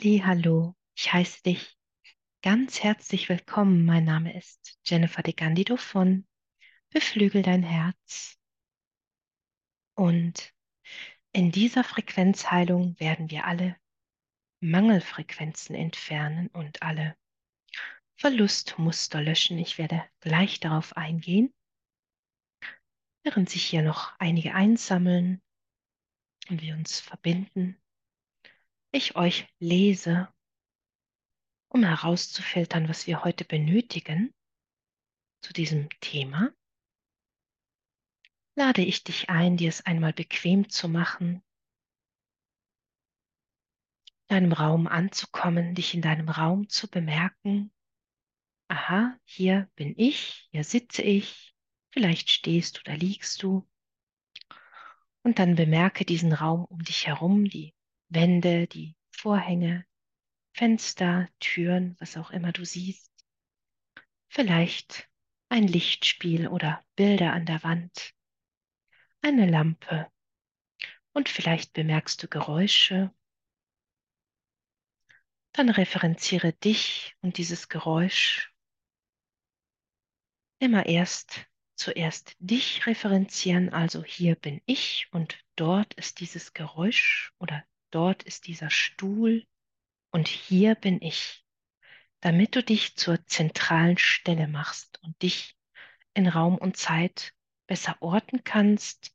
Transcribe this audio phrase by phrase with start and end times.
[0.00, 1.76] Hallo, ich heiße dich
[2.40, 3.84] ganz herzlich willkommen.
[3.84, 6.26] Mein Name ist Jennifer de Gandido von
[6.88, 8.38] Beflügel dein Herz.
[9.94, 10.54] Und
[11.32, 13.76] in dieser Frequenzheilung werden wir alle
[14.60, 17.14] Mangelfrequenzen entfernen und alle
[18.16, 19.58] Verlustmuster löschen.
[19.58, 21.52] Ich werde gleich darauf eingehen,
[23.24, 25.42] während sich hier noch einige einsammeln
[26.48, 27.81] und wir uns verbinden.
[28.94, 30.28] Ich euch lese
[31.70, 34.34] um herauszufiltern, was wir heute benötigen
[35.40, 36.52] zu diesem Thema,
[38.54, 41.42] lade ich dich ein, dir es einmal bequem zu machen,
[44.06, 47.72] in deinem Raum anzukommen, dich in deinem Raum zu bemerken.
[48.68, 51.54] Aha, hier bin ich, hier sitze ich,
[51.90, 53.66] vielleicht stehst oder liegst du.
[55.22, 57.74] Und dann bemerke diesen Raum um dich herum, die
[58.14, 59.86] Wände, die Vorhänge,
[60.52, 63.10] Fenster, Türen, was auch immer du siehst.
[64.28, 65.08] Vielleicht
[65.48, 68.14] ein Lichtspiel oder Bilder an der Wand,
[69.22, 70.10] eine Lampe
[71.12, 73.14] und vielleicht bemerkst du Geräusche.
[75.52, 78.52] Dann referenziere dich und dieses Geräusch.
[80.58, 87.64] Immer erst zuerst dich referenzieren, also hier bin ich und dort ist dieses Geräusch oder
[87.94, 89.46] dort ist dieser Stuhl
[90.10, 91.44] und hier bin ich,
[92.20, 95.56] damit du dich zur zentralen Stelle machst und dich
[96.14, 97.32] in Raum und Zeit
[97.66, 99.14] besser orten kannst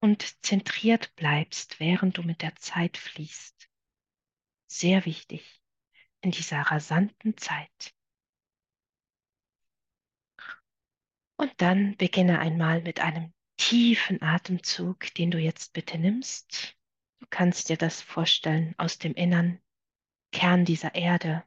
[0.00, 3.68] und zentriert bleibst, während du mit der Zeit fließt.
[4.66, 5.62] Sehr wichtig
[6.20, 7.94] in dieser rasanten Zeit.
[11.36, 16.76] Und dann beginne einmal mit einem tiefen Atemzug, den du jetzt bitte nimmst.
[17.32, 19.58] Kannst dir das vorstellen aus dem inneren
[20.32, 21.42] Kern dieser Erde.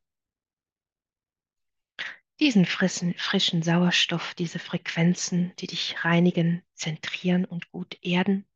[2.39, 8.47] Diesen frischen, frischen Sauerstoff, diese Frequenzen, die dich reinigen, zentrieren und gut erden,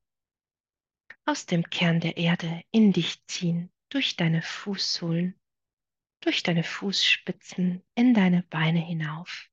[1.23, 5.39] aus dem Kern der Erde in dich ziehen, durch deine Fußsohlen,
[6.21, 9.51] durch deine Fußspitzen, in deine Beine hinauf,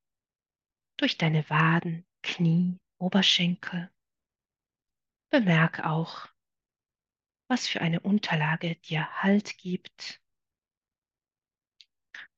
[0.97, 3.93] durch deine Waden, Knie, Oberschenkel.
[5.29, 6.27] Bemerk auch,
[7.49, 10.21] was für eine Unterlage dir Halt gibt,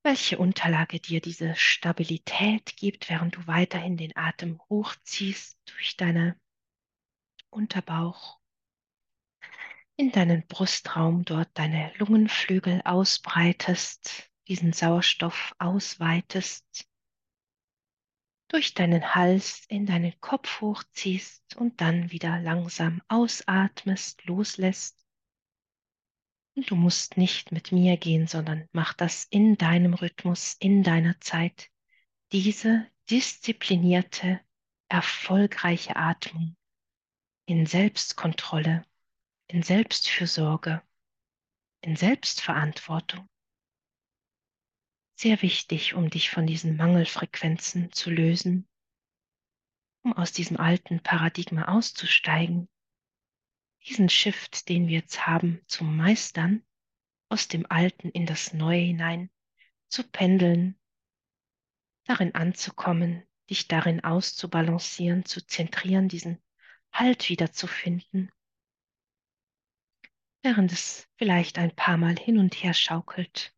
[0.02, 6.34] welche Unterlage dir diese Stabilität gibt, während du weiterhin den Atem hochziehst durch deinen
[7.50, 8.38] Unterbauch,
[9.97, 16.88] in deinen Brustraum, dort deine Lungenflügel ausbreitest, diesen Sauerstoff ausweitest,
[18.48, 24.97] durch deinen Hals in deinen Kopf hochziehst und dann wieder langsam ausatmest, loslässt
[26.62, 31.70] du musst nicht mit mir gehen, sondern mach das in deinem Rhythmus, in deiner Zeit.
[32.32, 34.41] Diese disziplinierte,
[34.88, 36.56] erfolgreiche Atmung
[37.47, 38.84] in Selbstkontrolle,
[39.47, 40.82] in Selbstfürsorge,
[41.80, 43.28] in Selbstverantwortung.
[45.14, 48.68] Sehr wichtig, um dich von diesen Mangelfrequenzen zu lösen,
[50.02, 52.68] um aus diesem alten Paradigma auszusteigen
[53.87, 56.62] diesen Shift, den wir jetzt haben, zu meistern,
[57.28, 59.31] aus dem Alten in das Neue hinein
[59.89, 60.78] zu pendeln,
[62.05, 66.43] darin anzukommen, dich darin auszubalancieren, zu zentrieren, diesen
[66.93, 68.31] Halt wiederzufinden,
[70.43, 73.55] während es vielleicht ein paar Mal hin und her schaukelt,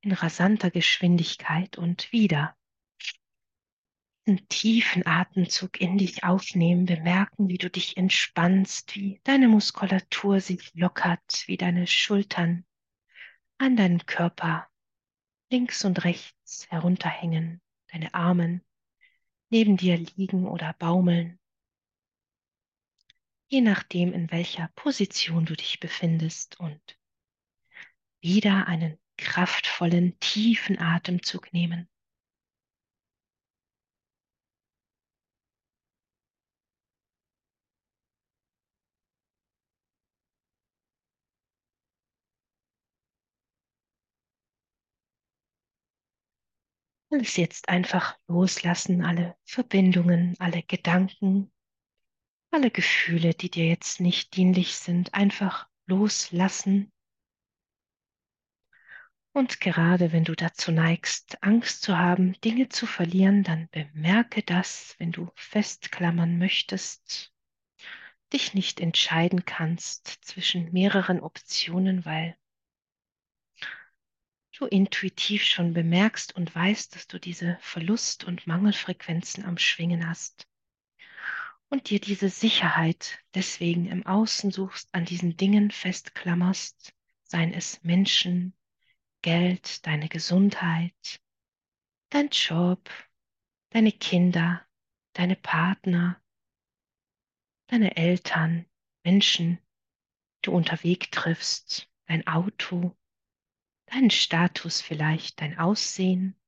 [0.00, 2.57] in rasanter Geschwindigkeit und wieder
[4.36, 11.44] tiefen Atemzug in dich aufnehmen, bemerken, wie du dich entspannst, wie deine Muskulatur sich lockert,
[11.46, 12.64] wie deine Schultern
[13.58, 14.68] an deinem Körper
[15.50, 17.60] links und rechts herunterhängen,
[17.90, 18.62] deine Armen
[19.50, 21.38] neben dir liegen oder baumeln,
[23.48, 26.98] je nachdem, in welcher Position du dich befindest und
[28.20, 31.88] wieder einen kraftvollen, tiefen Atemzug nehmen.
[47.10, 51.50] Alles jetzt einfach loslassen, alle Verbindungen, alle Gedanken,
[52.50, 56.92] alle Gefühle, die dir jetzt nicht dienlich sind, einfach loslassen.
[59.32, 64.94] Und gerade wenn du dazu neigst, Angst zu haben, Dinge zu verlieren, dann bemerke das,
[64.98, 67.32] wenn du festklammern möchtest,
[68.32, 72.36] dich nicht entscheiden kannst zwischen mehreren Optionen, weil
[74.58, 80.48] du intuitiv schon bemerkst und weißt, dass du diese Verlust- und Mangelfrequenzen am Schwingen hast
[81.68, 88.52] und dir diese Sicherheit deswegen im Außen suchst, an diesen Dingen festklammerst, seien es Menschen,
[89.22, 91.20] Geld, deine Gesundheit,
[92.08, 92.90] dein Job,
[93.70, 94.66] deine Kinder,
[95.12, 96.20] deine Partner,
[97.68, 98.66] deine Eltern,
[99.04, 99.58] Menschen,
[100.42, 102.97] du unterwegs triffst, dein Auto,
[103.90, 106.38] deinen Status vielleicht, dein Aussehen,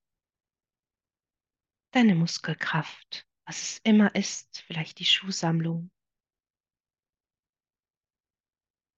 [1.92, 5.90] deine Muskelkraft, was es immer ist, vielleicht die Schuhsammlung,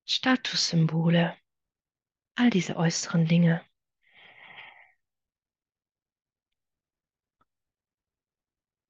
[0.07, 1.37] Statussymbole,
[2.35, 3.65] all diese äußeren Dinge.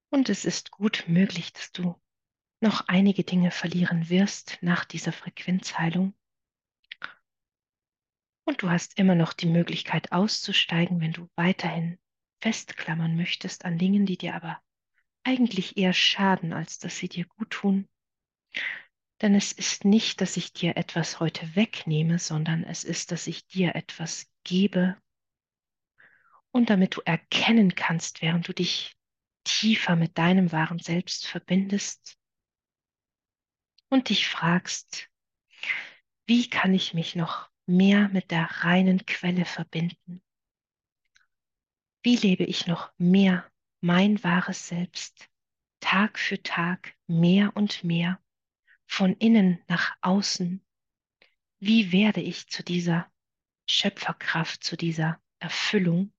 [0.09, 1.99] Und es ist gut möglich, dass du
[2.61, 6.13] noch einige Dinge verlieren wirst nach dieser Frequenzheilung.
[8.45, 11.97] Und du hast immer noch die Möglichkeit auszusteigen, wenn du weiterhin
[12.41, 14.61] festklammern möchtest an Dingen, die dir aber
[15.23, 17.87] eigentlich eher schaden, als dass sie dir gut tun.
[19.21, 23.47] Denn es ist nicht, dass ich dir etwas heute wegnehme, sondern es ist, dass ich
[23.47, 24.97] dir etwas gebe.
[26.51, 28.93] Und damit du erkennen kannst, während du dich
[29.45, 32.17] tiefer mit deinem wahren Selbst verbindest
[33.89, 35.09] und dich fragst,
[36.25, 40.21] wie kann ich mich noch mehr mit der reinen Quelle verbinden?
[42.01, 43.49] Wie lebe ich noch mehr
[43.81, 45.29] mein wahres Selbst,
[45.79, 48.19] Tag für Tag mehr und mehr,
[48.85, 50.65] von innen nach außen?
[51.59, 53.09] Wie werde ich zu dieser
[53.69, 56.13] Schöpferkraft, zu dieser Erfüllung?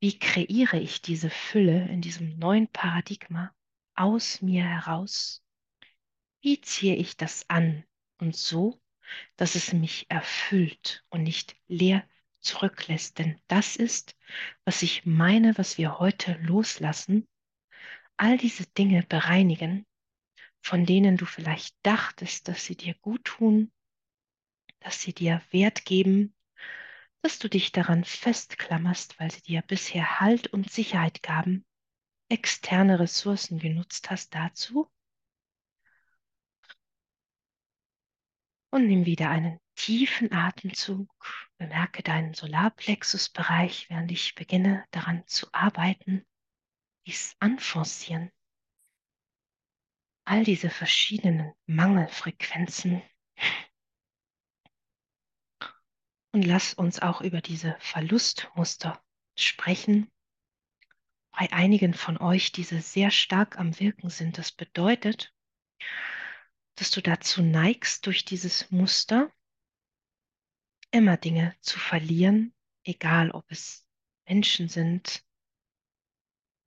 [0.00, 3.54] Wie kreiere ich diese Fülle in diesem neuen Paradigma
[3.94, 5.44] aus mir heraus?
[6.40, 7.84] Wie ziehe ich das an
[8.18, 8.80] und so,
[9.36, 12.06] dass es mich erfüllt und nicht leer
[12.40, 13.18] zurücklässt?
[13.18, 14.16] Denn das ist,
[14.64, 17.26] was ich meine, was wir heute loslassen.
[18.16, 19.86] All diese Dinge bereinigen,
[20.60, 23.70] von denen du vielleicht dachtest, dass sie dir gut tun,
[24.80, 26.34] dass sie dir Wert geben,
[27.22, 31.64] dass du dich daran festklammerst, weil sie dir bisher Halt und Sicherheit gaben,
[32.28, 34.90] externe Ressourcen genutzt hast dazu.
[38.70, 41.08] Und nimm wieder einen tiefen Atemzug.
[41.56, 46.24] Bemerke deinen Solarplexusbereich, während ich beginne daran zu arbeiten,
[47.06, 48.30] dies anforcieren.
[50.24, 53.02] All diese verschiedenen Mangelfrequenzen
[56.32, 59.02] Und lass uns auch über diese Verlustmuster
[59.36, 60.10] sprechen.
[61.32, 65.32] Bei einigen von euch, diese sehr stark am Wirken sind, das bedeutet,
[66.78, 69.32] dass du dazu neigst, durch dieses Muster
[70.92, 72.54] immer Dinge zu verlieren,
[72.84, 73.84] egal ob es
[74.28, 75.24] Menschen sind,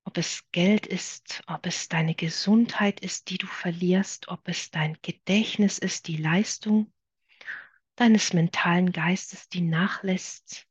[0.04, 4.98] ob es Geld ist, ob es deine Gesundheit ist, die du verlierst, ob es dein
[5.00, 6.92] Gedächtnis ist, die Leistung,
[7.94, 10.66] deines mentalen Geistes, die nachlässt,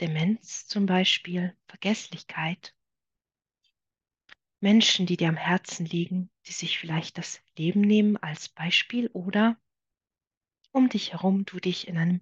[0.00, 2.75] Demenz zum Beispiel, Vergesslichkeit,
[4.60, 9.60] Menschen, die dir am Herzen liegen, die sich vielleicht das Leben nehmen als Beispiel oder
[10.72, 12.20] um dich herum du dich in einem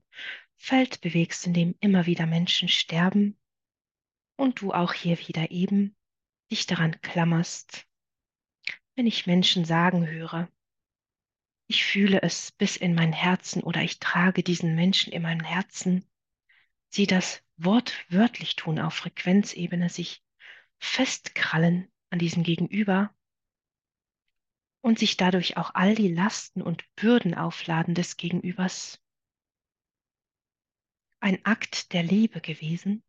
[0.57, 3.39] Feld bewegst, in dem immer wieder Menschen sterben
[4.37, 5.97] und du auch hier wieder eben
[6.51, 7.87] dich daran klammerst.
[8.95, 10.49] Wenn ich Menschen sagen höre,
[11.67, 16.05] ich fühle es bis in mein Herzen oder ich trage diesen Menschen in meinem Herzen.
[16.91, 20.23] Sie das wortwörtlich tun auf Frequenzebene, sich
[20.79, 23.13] festkrallen an diesem Gegenüber
[24.81, 29.03] und sich dadurch auch all die Lasten und Bürden aufladen des Gegenübers.
[31.19, 33.03] Ein Akt der Liebe gewesen,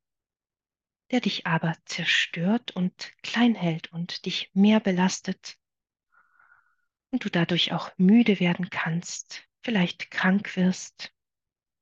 [1.12, 5.60] der dich aber zerstört und klein hält und dich mehr belastet
[7.12, 11.14] und du dadurch auch müde werden kannst, vielleicht krank wirst,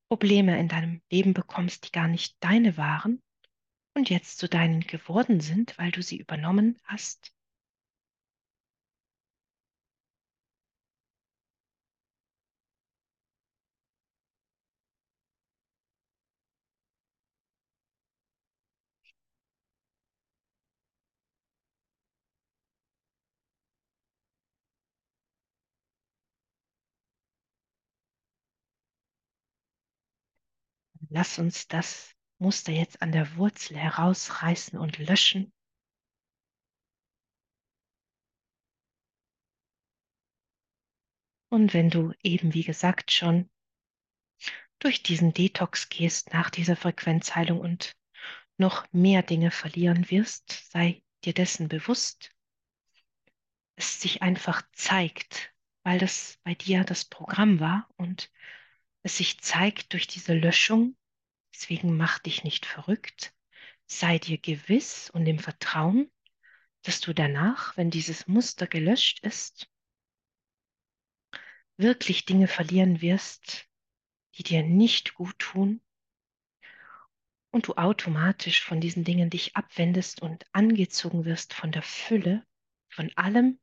[0.09, 3.22] Probleme in deinem Leben bekommst, die gar nicht deine waren
[3.95, 7.33] und jetzt zu deinen geworden sind, weil du sie übernommen hast.
[31.09, 32.12] Lass uns das
[32.43, 35.53] Muster jetzt an der Wurzel herausreißen und löschen.
[41.49, 43.49] Und wenn du eben, wie gesagt, schon
[44.79, 47.95] durch diesen Detox gehst nach dieser Frequenzheilung und
[48.57, 52.31] noch mehr Dinge verlieren wirst, sei dir dessen bewusst.
[53.75, 58.29] Es sich einfach zeigt, weil das bei dir das Programm war und
[59.03, 60.97] es sich zeigt durch diese Löschung.
[61.53, 63.33] Deswegen mach dich nicht verrückt.
[63.85, 66.11] Sei dir gewiss und im Vertrauen,
[66.81, 69.69] dass du danach, wenn dieses Muster gelöscht ist,
[71.77, 73.67] wirklich Dinge verlieren wirst,
[74.35, 75.81] die dir nicht gut tun
[77.51, 82.45] und du automatisch von diesen Dingen dich abwendest und angezogen wirst von der Fülle,
[82.89, 83.59] von allem,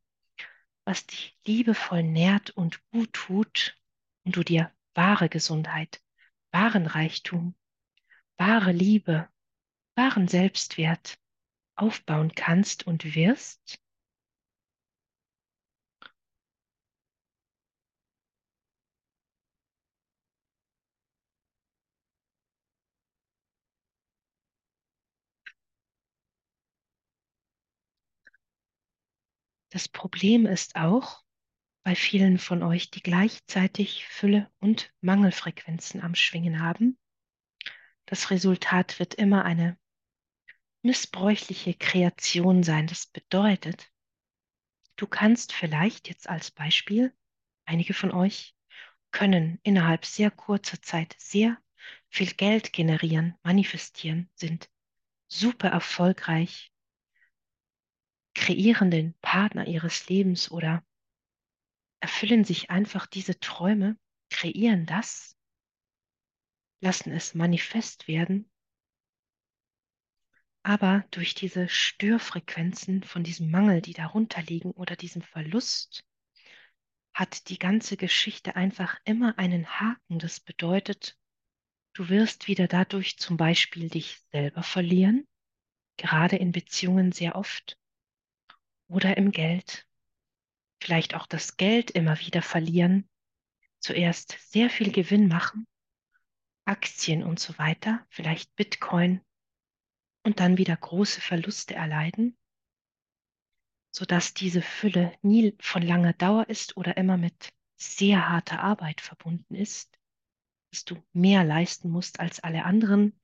[0.84, 3.76] was dich liebevoll nährt und gut tut
[4.24, 6.00] und du dir wahre Gesundheit,
[6.52, 7.54] wahren Reichtum,
[8.40, 9.28] wahre Liebe,
[9.96, 11.20] wahren Selbstwert
[11.76, 13.78] aufbauen kannst und wirst,
[29.72, 31.22] Das Problem ist auch
[31.84, 36.98] bei vielen von euch, die gleichzeitig Fülle und Mangelfrequenzen am Schwingen haben.
[38.10, 39.78] Das Resultat wird immer eine
[40.82, 42.88] missbräuchliche Kreation sein.
[42.88, 43.88] Das bedeutet,
[44.96, 47.16] du kannst vielleicht jetzt als Beispiel,
[47.66, 48.56] einige von euch
[49.12, 51.56] können innerhalb sehr kurzer Zeit sehr
[52.08, 54.68] viel Geld generieren, manifestieren, sind
[55.28, 56.72] super erfolgreich,
[58.34, 60.84] kreieren den Partner ihres Lebens oder
[62.00, 63.96] erfüllen sich einfach diese Träume,
[64.30, 65.36] kreieren das,
[66.80, 68.50] lassen es manifest werden,
[70.62, 76.04] aber durch diese Störfrequenzen von diesem Mangel, die darunter liegen oder diesem Verlust,
[77.14, 80.18] hat die ganze Geschichte einfach immer einen Haken.
[80.18, 81.16] Das bedeutet,
[81.94, 85.26] du wirst wieder dadurch zum Beispiel dich selber verlieren,
[85.96, 87.78] gerade in Beziehungen sehr oft,
[88.86, 89.86] oder im Geld.
[90.82, 93.08] Vielleicht auch das Geld immer wieder verlieren,
[93.78, 95.66] zuerst sehr viel Gewinn machen,
[96.70, 99.20] Aktien und so weiter, vielleicht Bitcoin
[100.22, 102.38] und dann wieder große Verluste erleiden,
[103.90, 109.54] sodass diese Fülle nie von langer Dauer ist oder immer mit sehr harter Arbeit verbunden
[109.54, 109.98] ist,
[110.70, 113.18] dass du mehr leisten musst als alle anderen,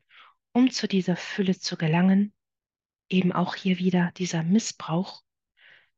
[0.52, 2.34] um zu dieser Fülle zu gelangen.
[3.08, 5.22] Eben auch hier wieder dieser Missbrauch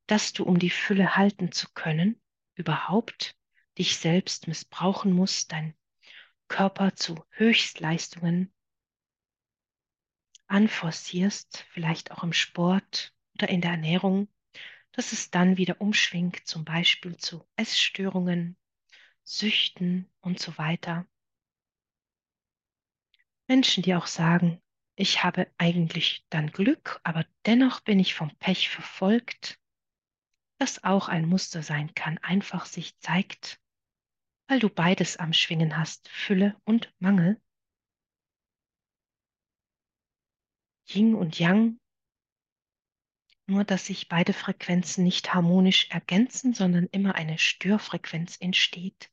[0.08, 2.20] dass du, um die Fülle halten zu können,
[2.54, 3.36] überhaupt
[3.76, 5.76] dich selbst missbrauchen musst, dein
[6.48, 8.52] Körper zu Höchstleistungen
[10.46, 14.28] anforcierst, vielleicht auch im Sport oder in der Ernährung,
[14.92, 18.56] dass es dann wieder umschwingt, zum Beispiel zu Essstörungen,
[19.24, 21.06] Süchten und so weiter.
[23.46, 24.60] Menschen, die auch sagen,
[24.96, 29.60] ich habe eigentlich dann Glück, aber dennoch bin ich vom Pech verfolgt,
[30.58, 33.60] das auch ein Muster sein kann, einfach sich zeigt,
[34.48, 37.40] weil du beides am Schwingen hast, Fülle und Mangel.
[40.86, 41.78] Yin und Yang,
[43.46, 49.10] nur dass sich beide Frequenzen nicht harmonisch ergänzen, sondern immer eine Störfrequenz entsteht.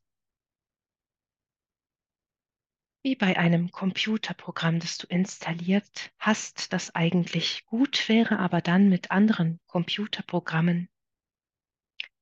[3.02, 9.10] Wie bei einem Computerprogramm, das du installiert hast, das eigentlich gut wäre, aber dann mit
[9.10, 10.88] anderen Computerprogrammen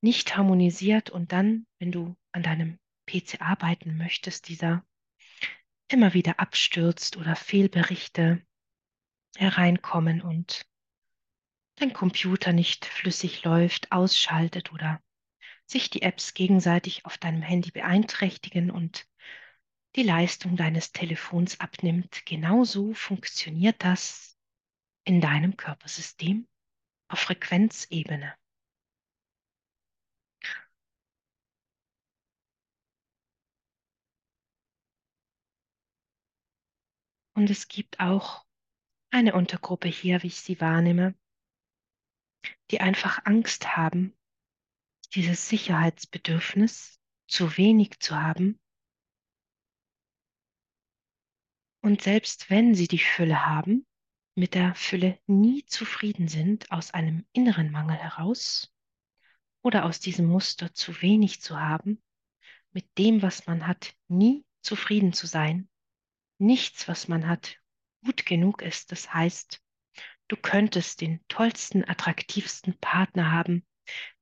[0.02, 4.84] nicht harmonisiert und dann, wenn du an deinem PC arbeiten möchtest, dieser
[5.88, 8.44] immer wieder abstürzt oder Fehlberichte
[9.36, 10.66] hereinkommen und
[11.76, 15.02] dein Computer nicht flüssig läuft, ausschaltet oder
[15.66, 19.06] sich die Apps gegenseitig auf deinem Handy beeinträchtigen und
[19.96, 22.26] die Leistung deines Telefons abnimmt.
[22.26, 24.36] Genauso funktioniert das
[25.04, 26.46] in deinem Körpersystem
[27.08, 28.34] auf Frequenzebene.
[37.34, 38.44] Und es gibt auch
[39.10, 41.14] eine Untergruppe hier, wie ich sie wahrnehme,
[42.70, 44.16] die einfach Angst haben,
[45.14, 48.58] dieses Sicherheitsbedürfnis zu wenig zu haben.
[51.80, 53.86] Und selbst wenn sie die Fülle haben,
[54.36, 58.72] mit der Fülle nie zufrieden sind aus einem inneren Mangel heraus
[59.62, 62.02] oder aus diesem Muster zu wenig zu haben,
[62.72, 65.68] mit dem, was man hat, nie zufrieden zu sein,
[66.38, 67.58] nichts, was man hat,
[68.04, 68.92] gut genug ist.
[68.92, 69.62] Das heißt,
[70.28, 73.66] du könntest den tollsten, attraktivsten Partner haben,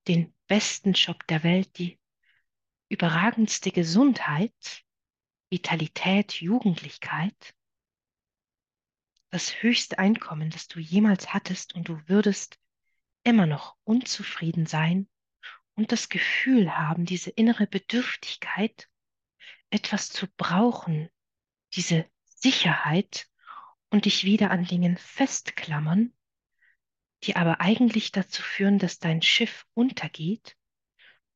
[0.09, 1.99] den besten Job der Welt, die
[2.89, 4.85] überragendste Gesundheit,
[5.51, 7.55] Vitalität, Jugendlichkeit,
[9.31, 12.59] das höchste Einkommen, das du jemals hattest und du würdest
[13.25, 15.09] immer noch unzufrieden sein
[15.75, 18.89] und das Gefühl haben, diese innere Bedürftigkeit,
[19.71, 21.09] etwas zu brauchen,
[21.75, 23.29] diese Sicherheit
[23.91, 26.13] und dich wieder an Dingen festklammern,
[27.25, 30.57] die aber eigentlich dazu führen, dass dein Schiff untergeht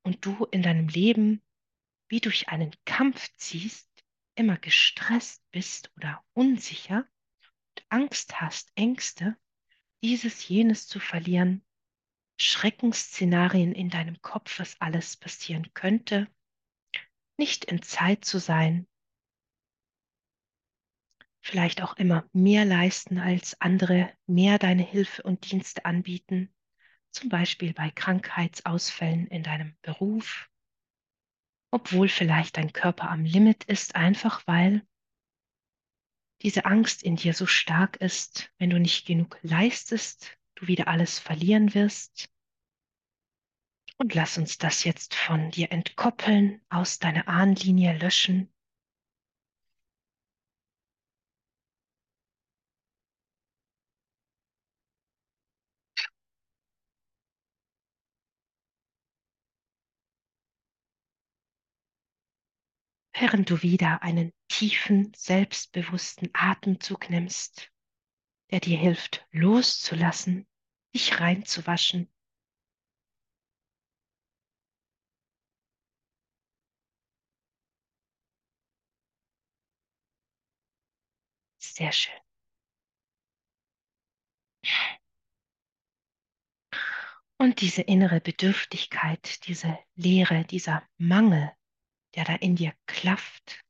[0.03, 1.43] und du in deinem Leben
[2.09, 3.89] wie durch einen Kampf ziehst,
[4.35, 7.07] immer gestresst bist oder unsicher
[7.71, 9.37] und Angst hast, Ängste,
[10.03, 11.65] dieses, jenes zu verlieren,
[12.39, 16.29] Schreckensszenarien in deinem Kopf, was alles passieren könnte,
[17.39, 18.87] nicht in Zeit zu sein,
[21.47, 26.53] vielleicht auch immer mehr leisten als andere, mehr deine Hilfe und Dienste anbieten,
[27.13, 30.51] zum Beispiel bei Krankheitsausfällen in deinem Beruf,
[31.71, 34.85] obwohl vielleicht dein Körper am Limit ist, einfach weil
[36.43, 41.21] diese Angst in dir so stark ist, wenn du nicht genug leistest, du wieder alles
[41.21, 42.29] verlieren wirst.
[43.99, 48.53] Und lass uns das jetzt von dir entkoppeln, aus deiner Ahnenlinie löschen.
[63.19, 67.73] Während du wieder einen tiefen, selbstbewussten Atemzug nimmst,
[68.51, 70.47] der dir hilft, loszulassen,
[70.95, 72.11] dich reinzuwaschen
[81.77, 82.15] Sehr schön.
[87.39, 91.53] Und diese innere Bedürftigkeit, diese Leere, dieser Mangel,
[92.17, 93.63] der da in dir klafft,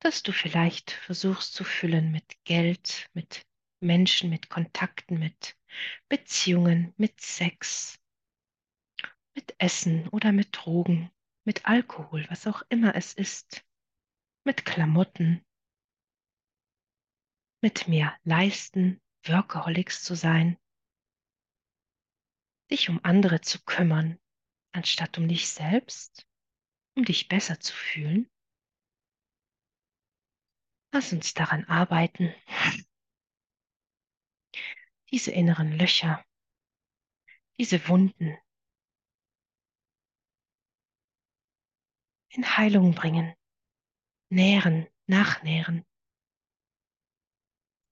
[0.00, 3.46] dass du vielleicht versuchst zu füllen mit Geld, mit
[3.80, 5.56] Menschen, mit Kontakten, mit
[6.08, 7.98] Beziehungen, mit Sex,
[9.34, 11.10] mit Essen oder mit Drogen,
[11.44, 13.64] mit Alkohol, was auch immer es ist,
[14.44, 15.44] mit Klamotten,
[17.62, 20.58] mit mehr leisten, Workaholics zu sein,
[22.70, 24.18] dich um andere zu kümmern,
[24.72, 26.27] anstatt um dich selbst,
[26.98, 28.28] um dich besser zu fühlen.
[30.92, 32.34] Lass uns daran arbeiten,
[35.12, 36.24] diese inneren Löcher,
[37.56, 38.36] diese Wunden
[42.30, 43.32] in Heilung bringen,
[44.28, 45.86] nähren, nachnähren.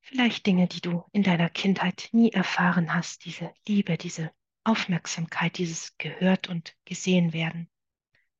[0.00, 5.96] Vielleicht Dinge, die du in deiner Kindheit nie erfahren hast, diese Liebe, diese Aufmerksamkeit, dieses
[5.96, 7.70] gehört und gesehen werden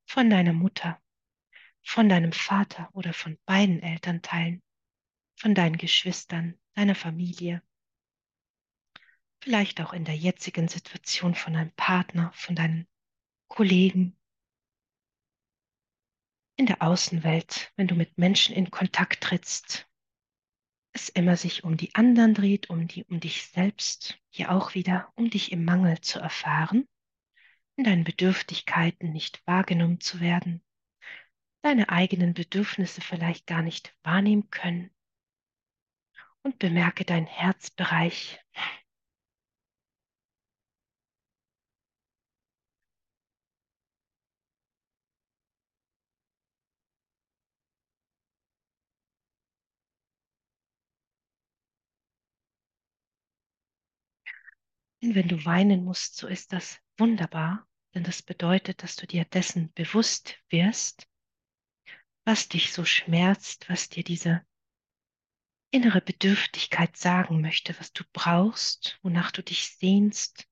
[0.06, 1.00] von deiner Mutter,
[1.82, 4.62] von deinem Vater oder von beiden Elternteilen,
[5.36, 7.62] von deinen Geschwistern, deiner Familie,
[9.40, 12.88] vielleicht auch in der jetzigen Situation von deinem Partner, von deinen
[13.48, 14.16] Kollegen,
[16.56, 19.86] in der Außenwelt, wenn du mit Menschen in Kontakt trittst,
[20.92, 25.12] es immer sich um die anderen dreht, um, die, um dich selbst, hier auch wieder,
[25.14, 26.88] um dich im Mangel zu erfahren,
[27.76, 30.62] in deinen Bedürftigkeiten nicht wahrgenommen zu werden,
[31.62, 34.90] deine eigenen Bedürfnisse vielleicht gar nicht wahrnehmen können.
[36.42, 38.40] Und bemerke deinen Herzbereich.
[55.02, 57.65] Und wenn du weinen musst, so ist das wunderbar,
[57.96, 61.08] denn das bedeutet, dass du dir dessen bewusst wirst,
[62.26, 64.46] was dich so schmerzt, was dir diese
[65.70, 70.46] innere Bedürftigkeit sagen möchte, was du brauchst, wonach du dich sehnst,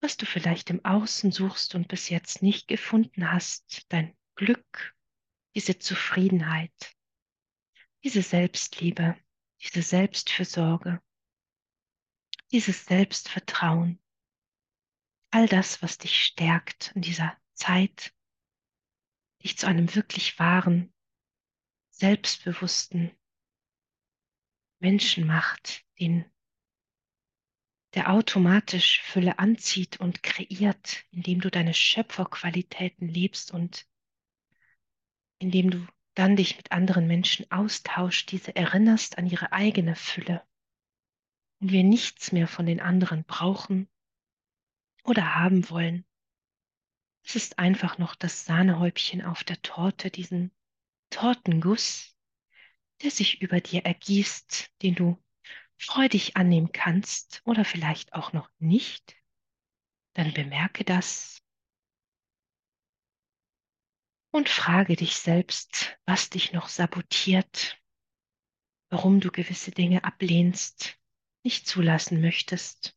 [0.00, 4.96] was du vielleicht im Außen suchst und bis jetzt nicht gefunden hast, dein Glück,
[5.54, 6.96] diese Zufriedenheit,
[8.02, 9.16] diese Selbstliebe,
[9.62, 11.00] diese Selbstfürsorge,
[12.50, 14.00] dieses Selbstvertrauen,
[15.36, 18.14] all das, was dich stärkt in dieser Zeit,
[19.44, 20.94] dich zu einem wirklich wahren,
[21.90, 23.14] selbstbewussten
[24.78, 26.24] Menschen macht, den
[27.92, 33.86] der automatisch Fülle anzieht und kreiert, indem du deine Schöpferqualitäten lebst und
[35.38, 40.42] indem du dann dich mit anderen Menschen austauschst, diese erinnerst an ihre eigene Fülle.
[41.60, 43.90] Und wir nichts mehr von den anderen brauchen
[45.06, 46.04] oder haben wollen,
[47.24, 50.50] Es ist einfach noch das Sahnehäubchen auf der Torte, diesen
[51.10, 52.16] Tortenguss,
[53.02, 55.22] der sich über dir ergießt, den du
[55.78, 59.16] freudig annehmen kannst oder vielleicht auch noch nicht,
[60.14, 61.42] dann bemerke das
[64.30, 67.82] und frage dich selbst, was dich noch sabotiert,
[68.88, 70.98] warum du gewisse Dinge ablehnst,
[71.42, 72.95] nicht zulassen möchtest,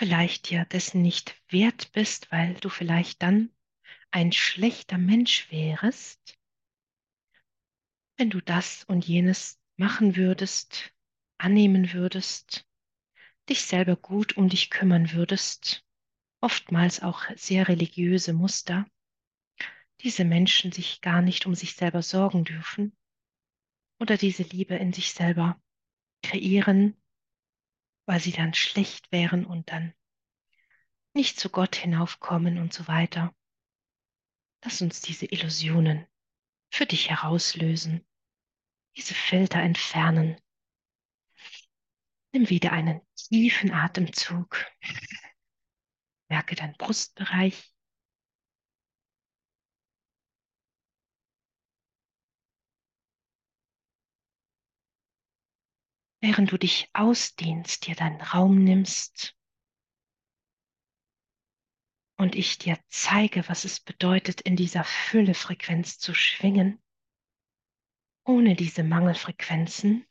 [0.00, 3.50] vielleicht dir dessen nicht wert bist, weil du vielleicht dann
[4.10, 6.38] ein schlechter Mensch wärest,
[8.16, 10.94] wenn du das und jenes machen würdest,
[11.36, 12.66] annehmen würdest,
[13.50, 15.84] dich selber gut um dich kümmern würdest,
[16.40, 18.86] oftmals auch sehr religiöse Muster,
[20.00, 22.96] diese Menschen sich gar nicht um sich selber sorgen dürfen
[23.98, 25.60] oder diese Liebe in sich selber
[26.22, 26.96] kreieren,
[28.10, 29.94] weil sie dann schlecht wären und dann
[31.14, 33.32] nicht zu Gott hinaufkommen und so weiter.
[34.64, 36.08] Lass uns diese Illusionen
[36.72, 38.04] für dich herauslösen,
[38.96, 40.40] diese Filter entfernen.
[42.32, 44.66] Nimm wieder einen tiefen Atemzug.
[46.28, 47.69] Merke deinen Brustbereich.
[56.20, 59.34] Während du dich ausdehnst, dir deinen Raum nimmst
[62.18, 66.82] und ich dir zeige, was es bedeutet, in dieser Füllefrequenz zu schwingen,
[68.26, 70.06] ohne diese Mangelfrequenzen,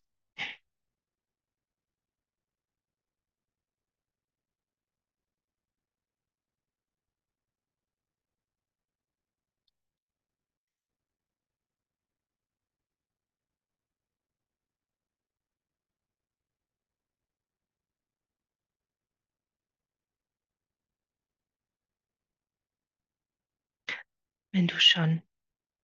[24.60, 25.22] wenn du schon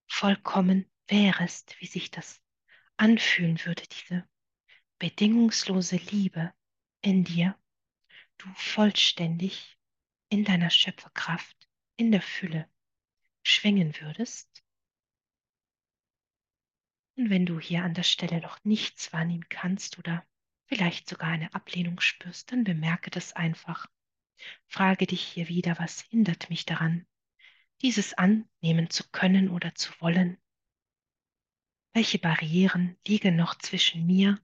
[0.06, 2.42] vollkommen wärest, wie sich das
[2.98, 4.28] anfühlen würde, diese
[5.00, 6.54] bedingungslose Liebe
[7.00, 7.58] in dir,
[8.38, 9.80] du vollständig
[10.28, 12.70] in deiner Schöpferkraft, in der Fülle
[13.44, 14.62] schwingen würdest.
[17.16, 20.28] Und wenn du hier an der Stelle noch nichts wahrnehmen kannst oder
[20.66, 23.88] vielleicht sogar eine Ablehnung spürst, dann bemerke das einfach.
[24.68, 27.08] Frage dich hier wieder, was hindert mich daran,
[27.82, 30.38] dieses annehmen zu können oder zu wollen?
[31.94, 34.40] Welche Barrieren liegen noch zwischen mir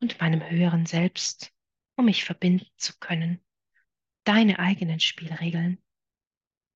[0.00, 1.52] und meinem höheren Selbst,
[1.96, 3.40] um mich verbinden zu können?
[4.24, 5.82] Deine eigenen Spielregeln,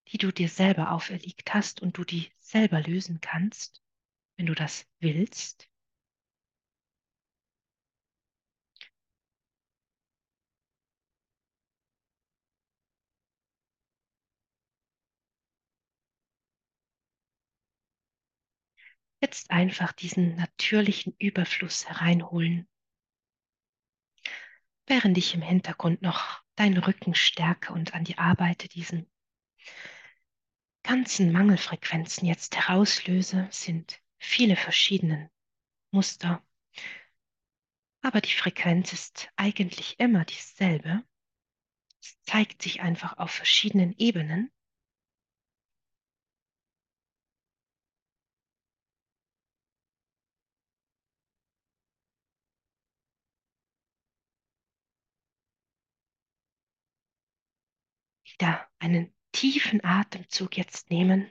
[0.09, 3.83] die du dir selber auferlegt hast und du die selber lösen kannst,
[4.37, 5.68] wenn du das willst.
[19.22, 22.68] Jetzt einfach diesen natürlichen Überfluss hereinholen,
[24.87, 29.08] während ich im Hintergrund noch deinen Rücken stärke und an die arbeite, diesen
[30.82, 35.30] ganzen Mangelfrequenzen jetzt herauslöse, sind viele verschiedene
[35.92, 36.44] Muster.
[38.00, 41.04] Aber die Frequenz ist eigentlich immer dieselbe.
[42.02, 44.50] Es zeigt sich einfach auf verschiedenen Ebenen.
[58.42, 61.31] Wieder einen tiefen Atemzug jetzt nehmen,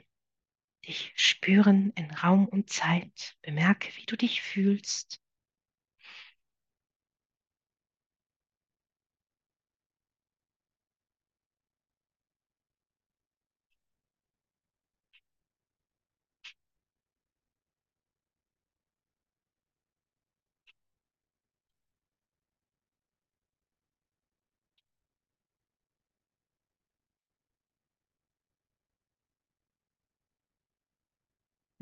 [0.86, 5.21] dich spüren in Raum und Zeit, bemerke, wie du dich fühlst.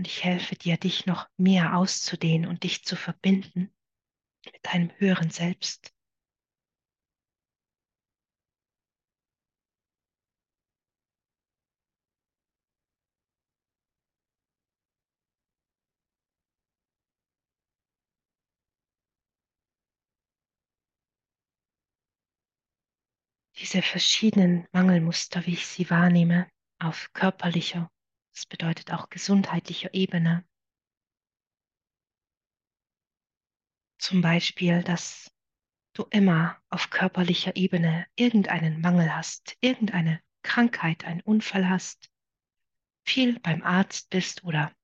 [0.00, 3.70] Und ich helfe dir, dich noch mehr auszudehnen und dich zu verbinden
[4.46, 5.94] mit deinem höheren Selbst.
[23.58, 27.90] Diese verschiedenen Mangelmuster, wie ich sie wahrnehme, auf körperlicher,
[28.40, 30.48] das bedeutet auch gesundheitlicher Ebene.
[33.98, 35.30] Zum Beispiel, dass
[35.92, 42.10] du immer auf körperlicher Ebene irgendeinen Mangel hast, irgendeine Krankheit, einen Unfall hast,
[43.04, 44.74] viel beim Arzt bist oder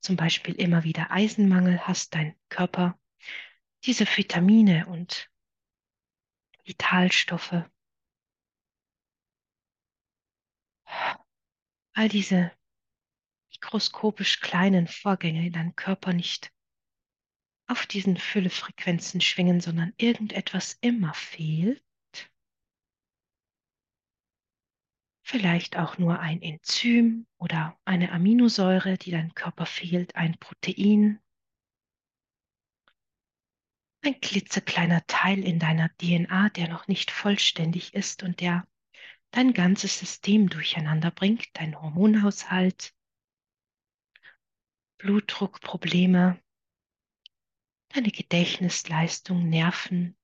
[0.00, 2.98] zum Beispiel immer wieder Eisenmangel hast, dein Körper
[3.84, 5.30] diese Vitamine und
[6.64, 7.68] Vitalstoffe,
[11.92, 12.57] all diese
[13.60, 16.52] mikroskopisch kleinen Vorgänge in deinem Körper nicht
[17.66, 21.82] auf diesen Füllefrequenzen schwingen, sondern irgendetwas immer fehlt.
[25.22, 31.20] Vielleicht auch nur ein Enzym oder eine Aminosäure, die deinem Körper fehlt, ein Protein,
[34.02, 38.66] ein klitzekleiner Teil in deiner DNA, der noch nicht vollständig ist und der
[39.32, 42.94] dein ganzes System durcheinander bringt, dein Hormonhaushalt,
[44.98, 46.42] Blutdruckprobleme,
[47.88, 50.16] deine Gedächtnisleistung, Nerven,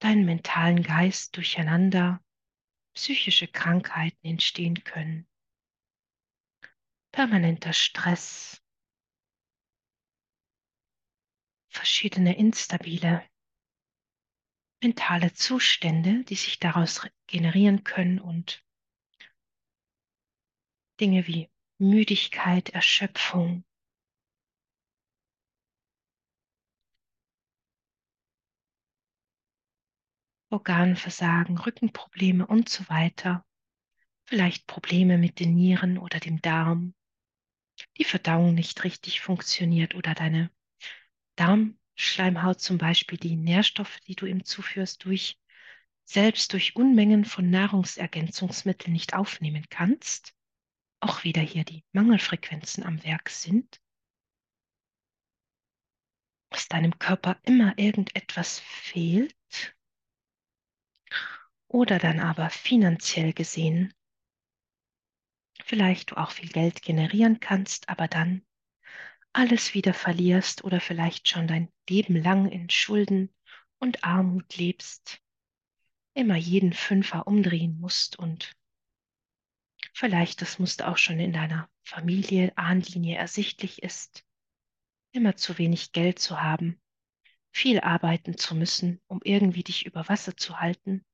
[0.00, 2.22] deinen mentalen Geist durcheinander,
[2.94, 5.28] psychische Krankheiten entstehen können,
[7.12, 8.60] permanenter Stress,
[11.68, 13.24] verschiedene instabile
[14.82, 18.64] mentale Zustände, die sich daraus generieren können und
[21.00, 21.51] Dinge wie
[21.82, 23.64] Müdigkeit, Erschöpfung,
[30.48, 33.44] Organversagen, Rückenprobleme und so weiter,
[34.26, 36.94] vielleicht Probleme mit den Nieren oder dem Darm,
[37.98, 40.52] die Verdauung nicht richtig funktioniert oder deine
[41.34, 45.36] Darmschleimhaut zum Beispiel die Nährstoffe, die du ihm zuführst, durch
[46.04, 50.36] selbst durch Unmengen von Nahrungsergänzungsmitteln nicht aufnehmen kannst,
[51.02, 53.80] auch wieder hier die Mangelfrequenzen am Werk sind,
[56.50, 59.34] dass deinem Körper immer irgendetwas fehlt.
[61.68, 63.94] Oder dann aber finanziell gesehen
[65.64, 68.44] vielleicht du auch viel Geld generieren kannst, aber dann
[69.32, 73.34] alles wieder verlierst oder vielleicht schon dein Leben lang in Schulden
[73.78, 75.20] und Armut lebst,
[76.14, 78.54] immer jeden Fünfer umdrehen musst und
[79.92, 84.24] vielleicht das Muster auch schon in deiner Familie, Ahnlinie ersichtlich ist,
[85.12, 86.80] immer zu wenig Geld zu haben,
[87.52, 91.04] viel arbeiten zu müssen, um irgendwie dich über Wasser zu halten.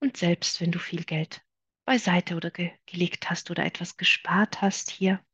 [0.00, 1.42] Und selbst wenn du viel Geld
[1.84, 5.24] beiseite oder ge gelegt hast oder etwas gespart hast hier,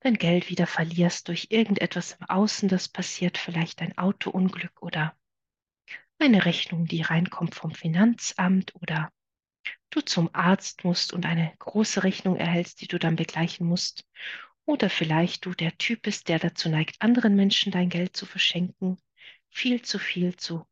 [0.00, 5.16] dein Geld wieder verlierst durch irgendetwas im Außen, das passiert, vielleicht ein Autounglück oder
[6.18, 9.12] eine Rechnung, die reinkommt vom Finanzamt oder
[9.90, 14.04] du zum Arzt musst und eine große Rechnung erhältst, die du dann begleichen musst.
[14.64, 18.98] Oder vielleicht du der Typ bist, der dazu neigt, anderen Menschen dein Geld zu verschenken,
[19.50, 20.66] viel zu viel zu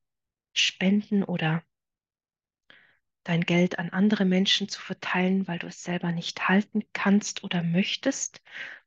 [0.53, 1.63] spenden oder
[3.25, 7.63] dein Geld an andere Menschen zu verteilen, weil du es selber nicht halten kannst oder
[7.63, 8.41] möchtest,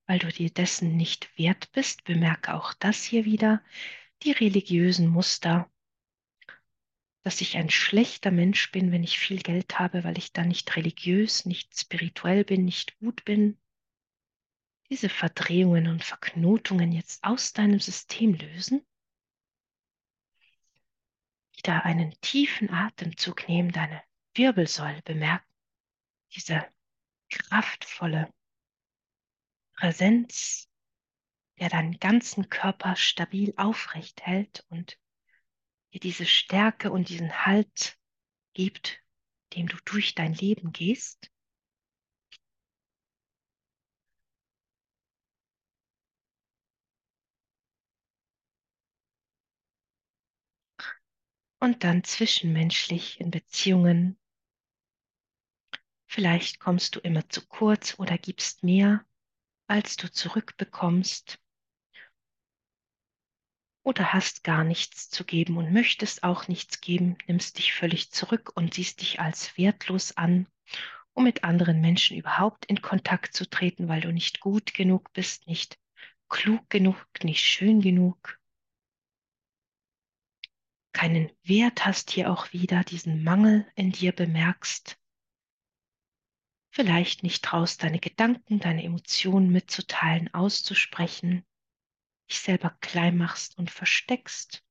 [0.06, 2.04] weil du dir dessen nicht wert bist.
[2.06, 3.62] Bemerke auch das hier wieder,
[4.24, 5.70] die religiösen Muster,
[7.22, 10.76] dass ich ein schlechter Mensch bin, wenn ich viel Geld habe, weil ich dann nicht
[10.76, 13.60] religiös, nicht spirituell bin, nicht gut bin.
[14.90, 18.86] Diese Verdrehungen und Verknotungen jetzt aus deinem System lösen.
[21.56, 24.02] Wieder einen tiefen Atemzug nehmen, deine
[24.34, 25.46] Wirbelsäule bemerken.
[26.34, 26.66] Diese
[27.30, 28.34] kraftvolle
[29.74, 30.70] Präsenz,
[31.60, 34.98] der deinen ganzen Körper stabil aufrecht hält und
[35.94, 37.98] dir diese Stärke und diesen Halt
[38.54, 39.02] gibt,
[39.54, 41.32] dem du durch dein Leben gehst.
[51.62, 54.18] Und dann zwischenmenschlich in Beziehungen.
[56.08, 59.06] Vielleicht kommst du immer zu kurz oder gibst mehr,
[59.68, 61.40] als du zurückbekommst
[63.90, 68.52] oder hast gar nichts zu geben und möchtest auch nichts geben, nimmst dich völlig zurück
[68.54, 70.46] und siehst dich als wertlos an,
[71.14, 75.48] um mit anderen Menschen überhaupt in Kontakt zu treten, weil du nicht gut genug bist,
[75.48, 75.80] nicht
[76.30, 78.40] klug genug, nicht schön genug,
[80.94, 85.00] keinen Wert hast hier auch wieder, diesen Mangel in dir bemerkst,
[86.70, 91.44] vielleicht nicht traust, deine Gedanken, deine Emotionen mitzuteilen, auszusprechen,
[92.30, 94.64] dich selber klein machst und versteckst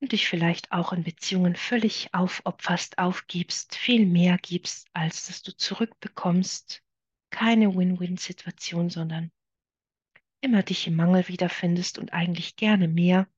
[0.00, 5.56] und dich vielleicht auch in Beziehungen völlig aufopferst, aufgibst, viel mehr gibst, als dass du
[5.56, 6.82] zurückbekommst.
[7.30, 9.30] Keine Win-Win-Situation, sondern
[10.40, 13.28] immer dich im Mangel wiederfindest und eigentlich gerne mehr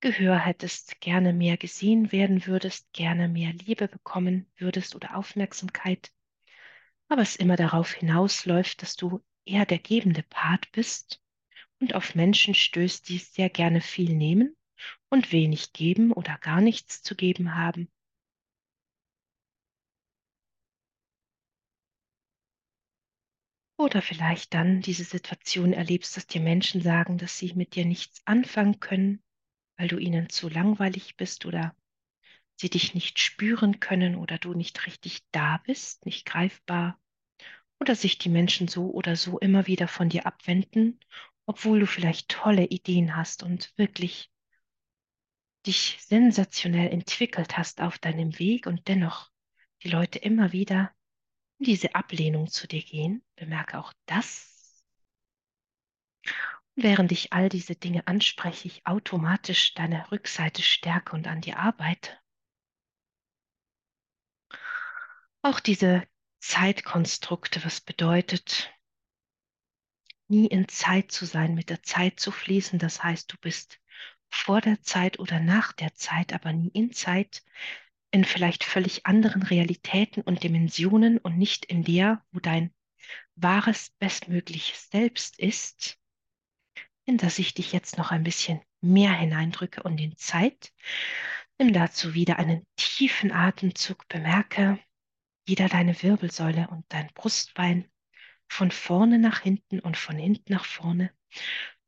[0.00, 6.12] Gehör hättest, gerne mehr gesehen werden würdest, gerne mehr Liebe bekommen würdest oder Aufmerksamkeit,
[7.08, 11.21] aber es immer darauf hinausläuft, dass du eher der gebende Part bist
[11.82, 14.56] und auf Menschen stößt, die sehr gerne viel nehmen
[15.10, 17.90] und wenig geben oder gar nichts zu geben haben.
[23.76, 28.22] Oder vielleicht dann diese Situation erlebst, dass dir Menschen sagen, dass sie mit dir nichts
[28.26, 29.22] anfangen können,
[29.76, 31.74] weil du ihnen zu langweilig bist oder
[32.56, 36.98] sie dich nicht spüren können oder du nicht richtig da bist, nicht greifbar.
[37.80, 41.00] Oder sich die Menschen so oder so immer wieder von dir abwenden,
[41.46, 44.30] obwohl du vielleicht tolle Ideen hast und wirklich
[45.66, 49.30] dich sensationell entwickelt hast auf deinem Weg und dennoch
[49.82, 50.92] die Leute immer wieder
[51.58, 53.24] in diese Ablehnung zu dir gehen.
[53.36, 54.84] Bemerke auch das.
[56.74, 61.58] Und während ich all diese Dinge anspreche, ich automatisch deine Rückseite stärke und an dir
[61.58, 62.18] arbeite.
[65.42, 66.06] Auch diese
[66.40, 68.72] Zeitkonstrukte, was bedeutet,
[70.28, 72.78] nie in Zeit zu sein, mit der Zeit zu fließen.
[72.78, 73.80] Das heißt, du bist
[74.28, 77.42] vor der Zeit oder nach der Zeit, aber nie in Zeit,
[78.10, 82.72] in vielleicht völlig anderen Realitäten und Dimensionen und nicht in der, wo dein
[83.34, 85.98] wahres, bestmögliches Selbst ist,
[87.04, 90.72] in das ich dich jetzt noch ein bisschen mehr hineindrücke und in Zeit.
[91.58, 94.78] Nimm dazu wieder einen tiefen Atemzug, bemerke
[95.44, 97.90] wieder deine Wirbelsäule und dein Brustbein
[98.52, 101.10] von vorne nach hinten und von hinten nach vorne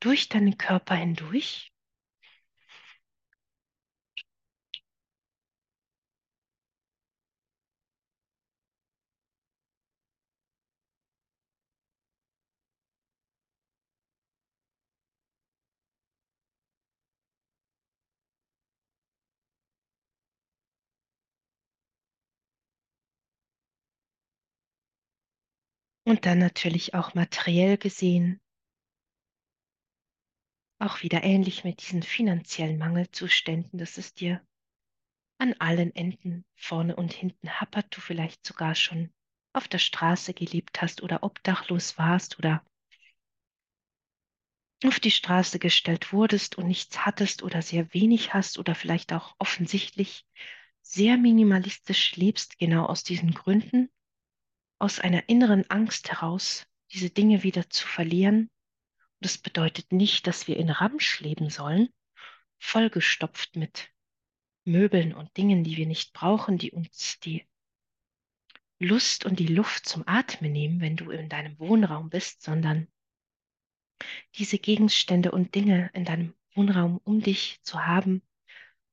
[0.01, 1.74] durch deinen Körper hindurch.
[26.05, 28.41] Und dann natürlich auch materiell gesehen,
[30.79, 34.47] auch wieder ähnlich mit diesen finanziellen Mangelzuständen, dass es dir
[35.39, 39.13] an allen Enden vorne und hinten happert, du vielleicht sogar schon
[39.53, 42.65] auf der Straße gelebt hast oder obdachlos warst oder
[44.85, 49.35] auf die Straße gestellt wurdest und nichts hattest oder sehr wenig hast oder vielleicht auch
[49.39, 50.27] offensichtlich
[50.83, 53.91] sehr minimalistisch lebst, genau aus diesen Gründen,
[54.79, 58.51] aus einer inneren Angst heraus, diese Dinge wieder zu verlieren.
[59.21, 61.89] das bedeutet nicht, dass wir in Ramsch leben sollen,
[62.59, 63.91] vollgestopft mit
[64.65, 67.47] Möbeln und Dingen, die wir nicht brauchen, die uns die
[68.79, 72.89] Lust und die Luft zum Atmen nehmen, wenn du in deinem Wohnraum bist, sondern
[74.35, 78.23] diese Gegenstände und Dinge in deinem Wohnraum um dich zu haben,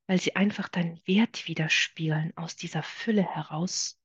[0.07, 4.00] weil sie einfach deinen Wert widerspiegeln aus dieser Fülle heraus,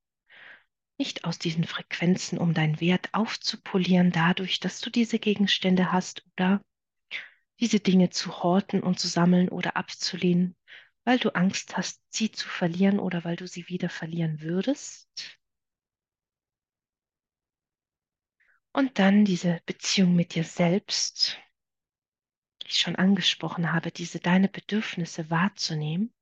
[0.99, 6.63] nicht aus diesen Frequenzen, um deinen Wert aufzupolieren dadurch, dass du diese Gegenstände hast oder
[7.61, 10.57] diese Dinge zu horten und zu sammeln oder abzulehnen,
[11.05, 15.39] weil du Angst hast, sie zu verlieren oder weil du sie wieder verlieren würdest.
[18.73, 21.39] Und dann diese Beziehung mit dir selbst,
[22.63, 26.13] die ich schon angesprochen habe, diese deine Bedürfnisse wahrzunehmen,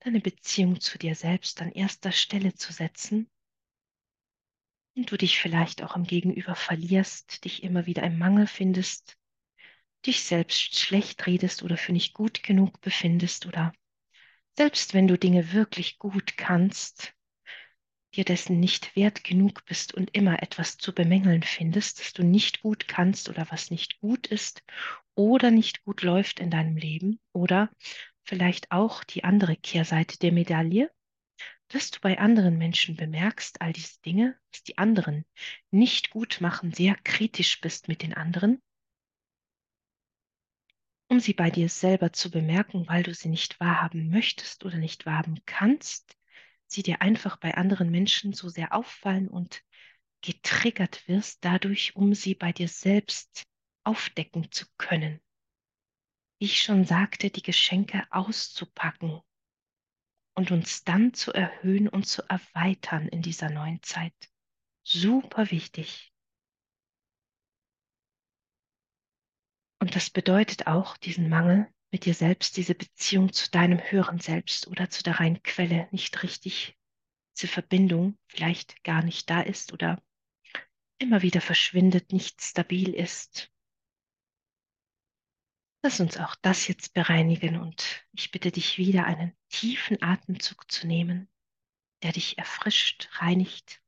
[0.00, 3.30] deine Beziehung zu dir selbst an erster Stelle zu setzen.
[4.96, 9.16] Und du dich vielleicht auch im Gegenüber verlierst, dich immer wieder im Mangel findest,
[10.06, 13.72] dich selbst schlecht redest oder für nicht gut genug befindest oder
[14.56, 17.14] selbst wenn du Dinge wirklich gut kannst,
[18.14, 22.62] dir dessen nicht wert genug bist und immer etwas zu bemängeln findest, dass du nicht
[22.62, 24.64] gut kannst oder was nicht gut ist
[25.14, 27.70] oder nicht gut läuft in deinem Leben oder
[28.28, 30.90] vielleicht auch die andere Kehrseite der Medaille,
[31.68, 35.24] dass du bei anderen Menschen bemerkst, all diese Dinge, dass die anderen
[35.70, 38.62] nicht gut machen, sehr kritisch bist mit den anderen
[41.08, 45.06] um sie bei dir selber zu bemerken, weil du sie nicht wahrhaben möchtest oder nicht
[45.06, 46.16] wahrhaben kannst,
[46.66, 49.62] sie dir einfach bei anderen Menschen so sehr auffallen und
[50.20, 53.44] getriggert wirst dadurch, um sie bei dir selbst
[53.84, 55.20] aufdecken zu können.
[56.38, 59.20] Wie ich schon sagte, die Geschenke auszupacken
[60.34, 64.14] und uns dann zu erhöhen und zu erweitern in dieser neuen Zeit.
[64.84, 66.12] Super wichtig.
[69.80, 74.68] Und das bedeutet auch diesen Mangel mit dir selbst, diese Beziehung zu deinem höheren Selbst
[74.68, 76.78] oder zu der reinen Quelle nicht richtig,
[77.36, 80.02] diese Verbindung vielleicht gar nicht da ist oder
[80.98, 83.50] immer wieder verschwindet, nicht stabil ist.
[85.82, 90.86] Lass uns auch das jetzt bereinigen und ich bitte dich wieder einen tiefen Atemzug zu
[90.86, 91.28] nehmen,
[92.02, 93.80] der dich erfrischt, reinigt.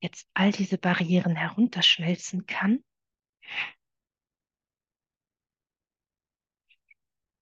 [0.00, 2.84] Jetzt all diese Barrieren herunterschmelzen kann,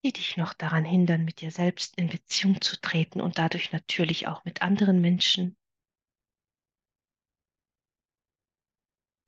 [0.05, 4.27] die dich noch daran hindern, mit dir selbst in Beziehung zu treten und dadurch natürlich
[4.27, 5.57] auch mit anderen Menschen,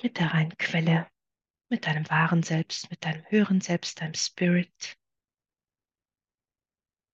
[0.02, 1.08] mit der reinen Quelle,
[1.70, 4.98] mit deinem wahren Selbst, mit deinem höheren Selbst, deinem Spirit,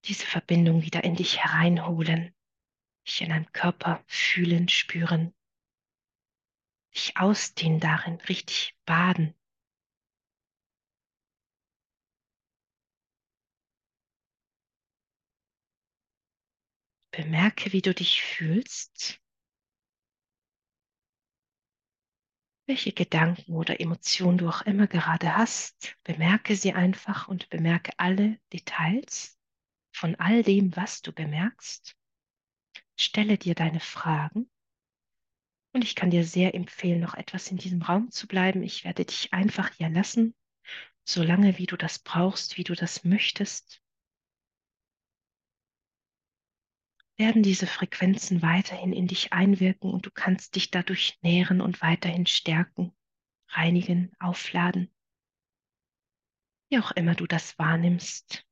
[0.07, 2.35] diese Verbindung wieder in dich hereinholen,
[3.07, 5.35] dich in deinem Körper fühlen, spüren,
[6.95, 9.35] dich ausdehnen darin, richtig baden.
[17.11, 19.21] Bemerke, wie du dich fühlst,
[22.67, 25.97] welche Gedanken oder Emotionen du auch immer gerade hast.
[26.05, 29.39] Bemerke sie einfach und bemerke alle Details
[29.93, 31.97] von all dem, was du bemerkst.
[32.97, 34.49] Stelle dir deine Fragen
[35.73, 38.63] und ich kann dir sehr empfehlen, noch etwas in diesem Raum zu bleiben.
[38.63, 40.35] Ich werde dich einfach hier lassen,
[41.05, 43.83] solange wie du das brauchst, wie du das möchtest.
[47.21, 52.25] Werden diese Frequenzen weiterhin in dich einwirken und du kannst dich dadurch nähren und weiterhin
[52.25, 52.97] stärken,
[53.49, 54.91] reinigen, aufladen.
[56.71, 58.49] Wie auch immer du das wahrnimmst.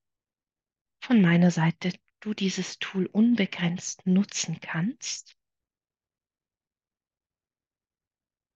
[1.03, 5.35] Von meiner Seite, du dieses Tool unbegrenzt nutzen kannst.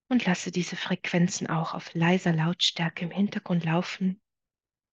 [0.09, 4.21] Und lasse diese Frequenzen auch auf leiser Lautstärke im Hintergrund laufen,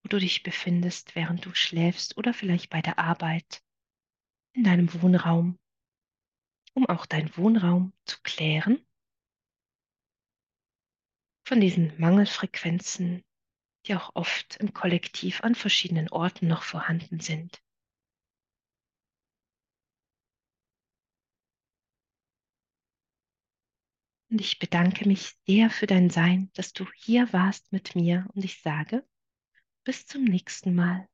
[0.02, 3.62] wo du dich befindest, während du schläfst oder vielleicht bei der Arbeit,
[4.52, 5.58] in deinem Wohnraum,
[6.74, 8.84] um auch deinen Wohnraum zu klären
[11.46, 13.24] von diesen Mangelfrequenzen,
[13.86, 17.60] die auch oft im Kollektiv an verschiedenen Orten noch vorhanden sind.
[24.30, 28.44] Und ich bedanke mich sehr für dein Sein, dass du hier warst mit mir und
[28.44, 29.04] ich sage,
[29.82, 31.08] bis zum nächsten Mal.